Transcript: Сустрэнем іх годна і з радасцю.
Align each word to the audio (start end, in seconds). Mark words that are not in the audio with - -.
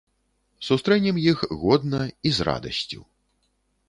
Сустрэнем 0.69 1.19
іх 1.31 1.43
годна 1.63 1.99
і 2.31 2.31
з 2.39 2.47
радасцю. 2.47 2.99